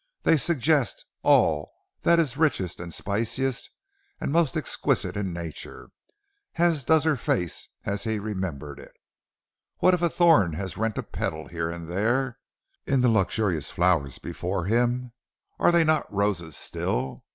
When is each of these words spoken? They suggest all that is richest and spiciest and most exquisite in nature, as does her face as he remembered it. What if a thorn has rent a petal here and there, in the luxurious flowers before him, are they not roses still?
They 0.23 0.35
suggest 0.35 1.05
all 1.21 1.71
that 2.01 2.19
is 2.19 2.35
richest 2.35 2.79
and 2.79 2.91
spiciest 2.91 3.69
and 4.19 4.31
most 4.31 4.57
exquisite 4.57 5.15
in 5.15 5.31
nature, 5.31 5.91
as 6.55 6.83
does 6.83 7.03
her 7.03 7.15
face 7.15 7.67
as 7.85 8.03
he 8.05 8.17
remembered 8.17 8.79
it. 8.79 8.93
What 9.77 9.93
if 9.93 10.01
a 10.01 10.09
thorn 10.09 10.53
has 10.53 10.75
rent 10.75 10.97
a 10.97 11.03
petal 11.03 11.49
here 11.49 11.69
and 11.69 11.87
there, 11.87 12.39
in 12.87 13.01
the 13.01 13.09
luxurious 13.09 13.69
flowers 13.69 14.17
before 14.17 14.65
him, 14.65 15.11
are 15.59 15.71
they 15.71 15.83
not 15.83 16.11
roses 16.11 16.57
still? 16.57 17.23